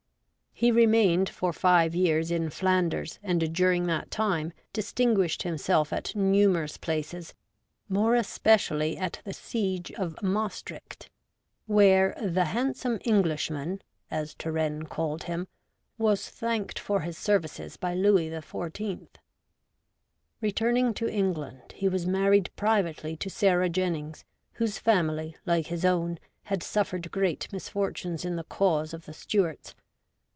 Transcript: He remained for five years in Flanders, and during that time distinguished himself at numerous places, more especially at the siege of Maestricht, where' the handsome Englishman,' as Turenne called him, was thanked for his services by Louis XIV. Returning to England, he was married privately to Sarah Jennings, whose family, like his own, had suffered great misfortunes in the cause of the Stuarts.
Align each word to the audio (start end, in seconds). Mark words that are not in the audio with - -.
He 0.53 0.71
remained 0.71 1.27
for 1.27 1.51
five 1.53 1.95
years 1.95 2.29
in 2.29 2.51
Flanders, 2.51 3.17
and 3.23 3.51
during 3.55 3.87
that 3.87 4.11
time 4.11 4.53
distinguished 4.73 5.41
himself 5.41 5.91
at 5.91 6.15
numerous 6.15 6.77
places, 6.77 7.33
more 7.89 8.13
especially 8.13 8.95
at 8.95 9.21
the 9.23 9.33
siege 9.33 9.91
of 9.93 10.15
Maestricht, 10.21 11.09
where' 11.65 12.13
the 12.21 12.45
handsome 12.45 12.99
Englishman,' 13.03 13.81
as 14.11 14.35
Turenne 14.35 14.83
called 14.83 15.23
him, 15.23 15.47
was 15.97 16.29
thanked 16.29 16.77
for 16.77 16.99
his 17.01 17.17
services 17.17 17.75
by 17.75 17.95
Louis 17.95 18.29
XIV. 18.29 19.07
Returning 20.41 20.93
to 20.93 21.11
England, 21.11 21.71
he 21.75 21.87
was 21.89 22.05
married 22.05 22.51
privately 22.55 23.15
to 23.17 23.31
Sarah 23.31 23.67
Jennings, 23.69 24.25
whose 24.53 24.77
family, 24.77 25.35
like 25.43 25.67
his 25.67 25.83
own, 25.83 26.19
had 26.43 26.61
suffered 26.61 27.09
great 27.09 27.51
misfortunes 27.51 28.23
in 28.23 28.35
the 28.35 28.43
cause 28.43 28.93
of 28.93 29.05
the 29.07 29.13
Stuarts. 29.13 29.73